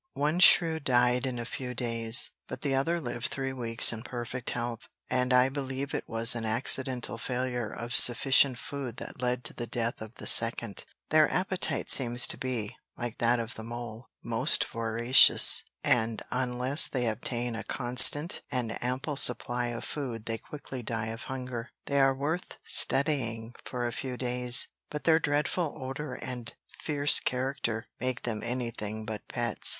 One 0.15 0.39
shrew 0.39 0.79
died 0.79 1.27
in 1.27 1.37
a 1.37 1.45
few 1.45 1.75
days, 1.75 2.31
but 2.47 2.61
the 2.61 2.73
other 2.73 2.99
lived 2.99 3.27
three 3.27 3.53
weeks 3.53 3.93
in 3.93 4.01
perfect 4.01 4.49
health, 4.49 4.89
and 5.11 5.31
I 5.31 5.47
believe 5.47 5.93
it 5.93 6.09
was 6.09 6.33
an 6.33 6.43
accidental 6.43 7.19
failure 7.19 7.69
of 7.71 7.93
sufficient 7.95 8.57
food 8.57 8.97
that 8.97 9.21
led 9.21 9.43
to 9.43 9.53
the 9.53 9.67
death 9.67 10.01
of 10.01 10.15
the 10.15 10.25
second; 10.25 10.85
their 11.09 11.31
appetite 11.31 11.91
seems 11.91 12.25
to 12.29 12.37
be, 12.39 12.75
like 12.97 13.19
that 13.19 13.39
of 13.39 13.53
the 13.53 13.63
mole, 13.63 14.07
most 14.23 14.65
voracious, 14.65 15.63
and 15.83 16.23
unless 16.31 16.87
they 16.87 17.05
obtain 17.07 17.55
a 17.55 17.61
constant 17.63 18.41
and 18.49 18.83
ample 18.83 19.15
supply 19.17 19.67
of 19.67 19.83
food 19.83 20.25
they 20.25 20.39
quickly 20.39 20.81
die 20.81 21.09
of 21.09 21.25
hunger. 21.25 21.69
They 21.85 21.99
are 21.99 22.15
worth 22.15 22.57
studying 22.65 23.53
for 23.63 23.85
a 23.85 23.93
few 23.93 24.17
days, 24.17 24.67
but 24.89 25.03
their 25.03 25.19
dreadful 25.19 25.77
odour 25.79 26.15
and 26.15 26.55
fierce 26.79 27.19
character 27.19 27.85
make 27.99 28.23
them 28.23 28.41
anything 28.41 29.05
but 29.05 29.27
pets. 29.27 29.69